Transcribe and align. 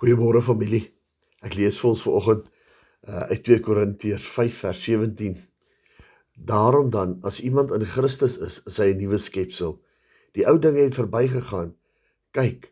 Goeiemôre 0.00 0.40
familie. 0.40 0.86
Ek 1.44 1.58
lees 1.58 1.76
vir 1.76 1.90
ons 1.90 2.02
vanoggend 2.06 2.46
uh, 2.48 3.26
uit 3.34 3.42
2 3.44 3.60
Korintiërs 3.60 4.24
5 4.32 4.60
vers 4.62 4.84
17. 4.86 5.34
Daarom 6.50 6.88
dan 6.94 7.18
as 7.28 7.42
iemand 7.44 7.74
in 7.76 7.84
Christus 7.84 8.38
is, 8.40 8.62
is 8.64 8.78
hy 8.80 8.94
'n 8.94 9.02
nuwe 9.02 9.18
skepsel. 9.20 9.76
Die 10.32 10.46
ou 10.48 10.56
dinge 10.56 10.80
het 10.80 10.96
verbygegaan. 10.96 11.74
Kyk, 12.32 12.70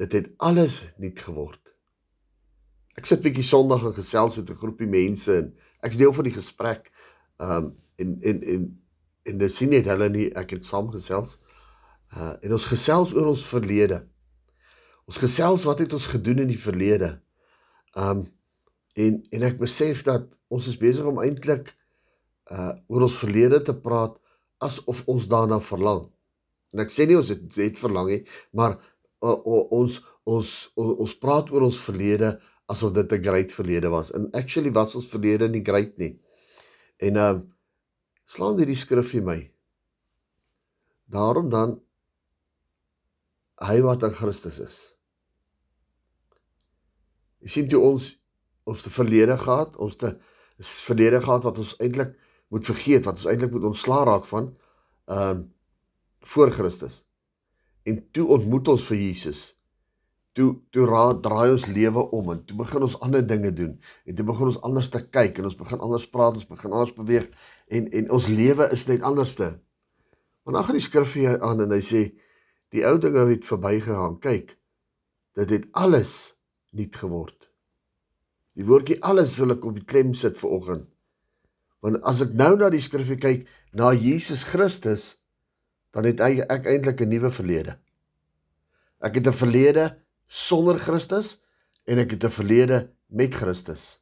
dit 0.00 0.16
het 0.16 0.30
alles 0.40 0.78
nuut 0.96 1.20
geword. 1.20 1.60
Ek 2.96 3.12
sit 3.12 3.20
bietjie 3.20 3.44
Sondag 3.44 3.84
en 3.84 3.92
gesels 3.92 4.40
met 4.40 4.48
'n 4.48 4.56
groepie 4.56 4.88
mense 4.88 5.36
en 5.36 5.52
ek's 5.84 6.00
deel 6.00 6.16
van 6.16 6.24
die 6.24 6.38
gesprek. 6.40 6.88
Um 7.36 7.76
en 8.00 8.16
en 8.22 8.40
en 8.42 8.64
en 9.22 9.38
dit 9.38 9.52
sien 9.52 9.68
net 9.68 9.84
hulle 9.84 10.08
nie 10.08 10.32
ek 10.32 10.56
het 10.56 10.64
saam 10.64 10.88
gesels. 10.88 11.36
Uh 12.16 12.40
en 12.40 12.56
ons 12.56 12.72
gesels 12.72 13.12
oor 13.12 13.36
ons 13.36 13.46
verlede. 13.52 14.08
Ons 15.04 15.20
gesels 15.20 15.66
wat 15.68 15.82
het 15.84 15.92
ons 15.92 16.08
gedoen 16.08 16.44
in 16.44 16.50
die 16.52 16.60
verlede. 16.60 17.18
Um 17.92 18.26
en 18.94 19.18
en 19.34 19.42
ek 19.42 19.58
besef 19.58 20.04
dat 20.06 20.28
ons 20.54 20.68
is 20.70 20.78
besig 20.78 21.06
om 21.06 21.18
eintlik 21.18 21.72
uh 22.52 22.72
oor 22.86 23.08
ons 23.08 23.18
verlede 23.18 23.58
te 23.66 23.74
praat 23.74 24.14
asof 24.62 25.02
ons 25.10 25.26
daarna 25.28 25.58
verlang. 25.60 26.04
En 26.74 26.82
ek 26.84 26.92
sê 26.94 27.06
nie 27.06 27.18
ons 27.18 27.30
het, 27.30 27.42
het 27.58 27.78
verlang 27.78 28.10
nie, 28.10 28.20
maar 28.54 28.78
uh, 29.22 29.34
ons 29.44 29.98
ons 30.24 30.50
ons 30.74 31.00
ons 31.04 31.16
praat 31.20 31.50
oor 31.52 31.66
ons 31.68 31.82
verlede 31.86 32.36
asof 32.70 32.94
dit 32.96 33.12
'n 33.12 33.22
great 33.22 33.52
verlede 33.52 33.90
was. 33.90 34.12
En 34.12 34.30
actually 34.32 34.72
was 34.72 34.94
ons 34.94 35.10
verlede 35.10 35.48
nie 35.48 35.64
great 35.64 35.98
nie. 35.98 36.20
En 36.98 37.16
um 37.16 37.52
slaan 38.24 38.56
hierdie 38.56 38.78
skrif 38.78 39.10
vir 39.10 39.22
my. 39.22 39.50
Daarom 41.06 41.50
dan 41.50 41.80
hy 43.60 43.80
wat 43.82 44.02
in 44.02 44.10
Christus 44.10 44.58
is. 44.58 44.93
Jy 47.44 47.52
sien 47.52 47.66
toe 47.68 47.82
ons 47.84 48.12
ons 48.64 48.80
te 48.80 48.90
verlede 48.90 49.36
gehad, 49.36 49.74
ons 49.76 49.96
te 50.00 50.14
verlede 50.88 51.18
gehad 51.20 51.42
wat 51.44 51.58
ons 51.60 51.74
eintlik 51.84 52.14
moet 52.48 52.64
vergeet, 52.64 53.04
wat 53.04 53.18
ons 53.20 53.26
eintlik 53.28 53.52
moet 53.52 53.66
ontslaa 53.72 54.04
raak 54.08 54.28
van 54.30 54.54
ehm 55.10 55.34
um, 55.34 55.50
voor 56.24 56.48
Christus. 56.50 57.02
En 57.84 57.98
toe 58.16 58.24
ontmoet 58.32 58.68
ons 58.72 58.84
vir 58.88 58.96
Jesus. 58.96 59.40
Toe 60.32 60.54
toe 60.72 60.86
raad 60.88 61.20
draai 61.22 61.50
ons 61.52 61.66
lewe 61.68 62.04
om 62.16 62.30
en 62.32 62.40
toe 62.48 62.56
begin 62.56 62.86
ons 62.86 62.96
ander 63.04 63.26
dinge 63.26 63.50
doen 63.52 63.74
en 64.08 64.16
toe 64.16 64.24
begin 64.24 64.48
ons 64.48 64.60
anders 64.64 64.88
te 64.88 65.02
kyk 65.04 65.38
en 65.38 65.50
ons 65.50 65.58
begin 65.58 65.84
anders 65.84 66.06
praat, 66.08 66.38
ons 66.40 66.48
begin 66.48 66.72
anders 66.72 66.94
beweeg 66.96 67.28
en 67.68 67.90
en 68.00 68.08
ons 68.16 68.30
lewe 68.32 68.70
is 68.72 68.86
net 68.88 69.04
anderste. 69.04 69.50
Maar 70.42 70.56
dan 70.56 70.64
gaan 70.64 70.80
die 70.80 70.86
skrif 70.88 71.12
hier 71.20 71.36
aan 71.44 71.60
en 71.66 71.76
hy 71.76 71.82
sê 71.84 72.02
die 72.72 72.86
ou 72.88 72.96
dinge 72.98 73.28
het 73.28 73.44
verbygegaan. 73.44 74.16
Kyk, 74.24 74.56
dit 75.36 75.54
het 75.58 75.68
alles 75.76 76.34
nuut 76.74 76.96
geword. 76.96 77.48
Die 78.54 78.66
woordjie 78.66 79.00
alles 79.02 79.36
wil 79.40 79.54
ek 79.56 79.64
op 79.66 79.78
die 79.78 79.86
klem 79.86 80.14
sit 80.14 80.38
vir 80.38 80.52
oggend. 80.54 80.86
Want 81.84 82.00
as 82.06 82.22
ek 82.24 82.34
nou 82.38 82.54
na 82.56 82.70
die 82.72 82.82
skrifgie 82.82 83.18
kyk 83.20 83.48
na 83.76 83.92
Jesus 83.92 84.44
Christus, 84.48 85.16
dan 85.94 86.06
het 86.08 86.22
hy 86.22 86.42
ek 86.42 86.66
eintlik 86.66 87.00
'n 87.02 87.10
nuwe 87.10 87.30
verlede. 87.30 87.78
Ek 89.00 89.14
het 89.14 89.26
'n 89.26 89.32
verlede 89.32 89.98
sonder 90.26 90.78
Christus 90.78 91.38
en 91.86 91.98
ek 91.98 92.10
het 92.10 92.24
'n 92.24 92.30
verlede 92.30 92.90
met 93.08 93.34
Christus. 93.34 94.00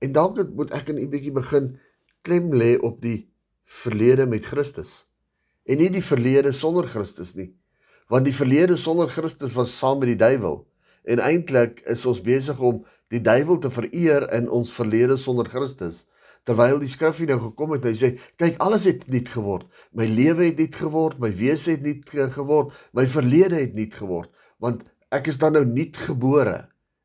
En 0.00 0.12
dalk 0.12 0.40
moet 0.54 0.72
ek 0.72 0.88
in 0.88 0.98
'n 0.98 1.10
bietjie 1.10 1.32
begin 1.32 1.78
klem 2.22 2.52
lê 2.52 2.78
op 2.80 3.00
die 3.02 3.28
verlede 3.64 4.26
met 4.26 4.44
Christus 4.44 5.06
en 5.64 5.78
nie 5.78 5.90
die 5.90 6.04
verlede 6.04 6.52
sonder 6.52 6.88
Christus 6.88 7.34
nie. 7.34 7.54
Want 8.08 8.24
die 8.24 8.34
verlede 8.34 8.76
sonder 8.76 9.08
Christus 9.08 9.52
was 9.52 9.78
saam 9.78 9.98
met 9.98 10.08
die 10.08 10.20
duiwel. 10.20 10.66
En 11.04 11.20
eintlik 11.20 11.82
is 11.90 12.04
ons 12.08 12.22
besig 12.24 12.58
om 12.60 12.82
die 13.12 13.20
duiwel 13.20 13.60
te 13.62 13.70
vereer 13.70 14.26
in 14.36 14.48
ons 14.50 14.72
verlede 14.72 15.16
sonder 15.20 15.48
Christus. 15.52 16.04
Terwyl 16.44 16.80
die 16.82 16.90
skrif 16.92 17.20
hier 17.20 17.30
nou 17.32 17.40
gekom 17.46 17.72
het 17.76 17.86
en 17.86 17.94
hy 17.94 17.98
sê, 18.00 18.10
kyk, 18.40 18.58
alles 18.64 18.84
het 18.88 19.06
nuut 19.12 19.30
geword. 19.32 19.68
My 19.96 20.04
lewe 20.08 20.50
het 20.50 20.60
nuut 20.60 20.76
geword, 20.76 21.20
my 21.22 21.30
wese 21.36 21.76
het 21.76 21.84
nuut 21.84 22.04
geword, 22.34 22.72
my 22.92 23.06
verlede 23.08 23.62
het 23.62 23.76
nuut 23.76 23.96
geword, 23.96 24.32
want 24.60 24.84
ek 25.14 25.30
is 25.32 25.40
dan 25.40 25.56
nou 25.56 25.64
nuut 25.68 25.96
gebore. 26.04 26.58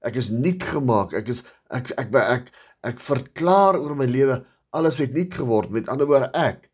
Ek 0.03 0.16
is 0.19 0.29
nuut 0.31 0.63
gemaak. 0.63 1.13
Ek 1.16 1.28
is 1.31 1.44
ek 1.75 1.91
ek 2.00 2.16
ek 2.16 2.29
ek, 2.35 2.51
ek 2.88 3.03
verklaar 3.03 3.79
oor 3.79 3.95
my 4.00 4.07
lewe, 4.09 4.40
alles 4.75 5.00
het 5.03 5.16
nuut 5.16 5.34
geword. 5.35 5.72
Met 5.75 5.91
ander 5.91 6.07
woorde, 6.09 6.31
ek 6.35 6.68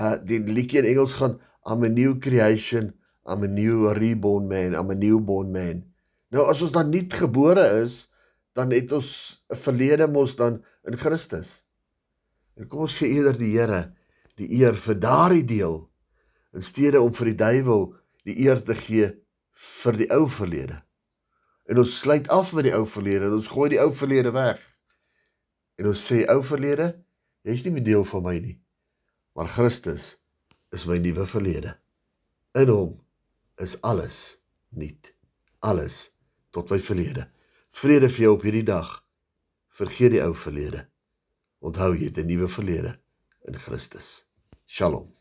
uh 0.00 0.16
die 0.24 0.40
liedjie 0.40 0.80
in 0.80 0.92
Engels 0.94 1.16
gaan 1.18 1.38
I'm 1.68 1.84
a 1.84 1.90
new 1.92 2.16
creation, 2.20 2.94
I'm 3.28 3.44
a 3.44 3.48
new 3.48 3.92
reborn 3.96 4.48
man, 4.48 4.74
I'm 4.74 4.90
a 4.90 4.96
newborn 4.96 5.52
man. 5.52 5.89
Nou 6.30 6.46
as 6.50 6.62
ons 6.62 6.72
dan 6.74 6.90
nuut 6.90 7.14
gebore 7.14 7.64
is, 7.82 8.04
dan 8.54 8.70
het 8.74 8.92
ons 8.92 9.42
'n 9.50 9.56
verlede 9.56 10.06
mos 10.06 10.36
dan 10.36 10.64
in 10.84 10.96
Christus. 10.96 11.64
En 12.56 12.66
kom 12.66 12.80
ons 12.80 12.94
gee 12.94 13.08
eerder 13.08 13.38
die 13.38 13.58
Here 13.58 13.94
die 14.40 14.48
eer 14.60 14.76
vir 14.76 14.96
daardie 15.00 15.44
deel 15.44 15.90
in 16.56 16.62
steede 16.62 17.00
om 17.00 17.12
vir 17.14 17.30
die 17.32 17.40
duiwel 17.42 17.94
die 18.24 18.36
eer 18.46 18.62
te 18.64 18.74
gee 18.74 19.10
vir 19.82 19.98
die 20.00 20.08
ou 20.16 20.28
verlede. 20.28 20.80
En 21.68 21.78
ons 21.78 21.98
sluit 21.98 22.28
af 22.28 22.52
met 22.56 22.64
die 22.64 22.74
ou 22.74 22.86
verlede 22.86 23.28
en 23.28 23.36
ons 23.36 23.50
gooi 23.52 23.68
die 23.74 23.80
ou 23.82 23.90
verlede 23.94 24.32
weg. 24.32 24.60
En 25.78 25.90
ons 25.92 26.06
sê 26.06 26.24
ou 26.32 26.40
verlede, 26.44 27.04
jy's 27.46 27.64
nie 27.64 27.74
meer 27.76 27.84
deel 27.84 28.04
van 28.04 28.24
my 28.24 28.38
nie. 28.38 28.56
Maar 29.36 29.48
Christus 29.48 30.16
is 30.74 30.86
my 30.88 30.98
nuwe 30.98 31.26
verlede. 31.26 31.76
In 32.58 32.72
hom 32.72 32.96
is 33.60 33.76
alles 33.86 34.40
nuut. 34.74 35.12
Alles 35.60 36.08
tot 36.50 36.70
my 36.70 36.80
verlede. 36.80 37.28
Vrede 37.70 38.10
vir 38.10 38.26
jou 38.26 38.34
op 38.34 38.42
hierdie 38.42 38.66
dag. 38.66 39.04
Vergeet 39.68 40.16
die 40.16 40.24
ou 40.24 40.34
verlede. 40.34 40.88
Onthou 41.60 41.94
jy 41.94 42.10
het 42.10 42.18
'n 42.18 42.26
nuwe 42.26 42.48
verlede 42.48 42.98
in 43.46 43.56
Christus. 43.58 44.26
Shalom. 44.66 45.19